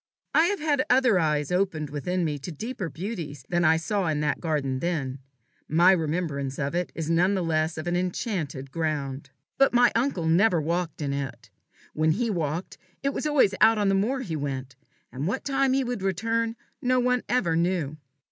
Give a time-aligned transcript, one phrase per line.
[0.33, 4.19] I have had other eyes opened within me to deeper beauties than I saw in
[4.21, 5.19] that garden then;
[5.67, 9.29] my remembrance of it is none the less of an enchanted ground.
[9.59, 11.51] But my uncle never walked in it.
[11.93, 14.75] When he walked, it was always out on the moor he went,
[15.11, 17.97] and what time he would return no one ever knew.